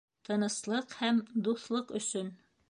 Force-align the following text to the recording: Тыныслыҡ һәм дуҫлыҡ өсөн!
Тыныслыҡ 0.27 0.95
һәм 1.01 1.19
дуҫлыҡ 1.49 1.95
өсөн! 2.01 2.35